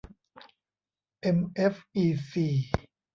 [1.21, 2.47] เอ็ม เอฟ อี ซี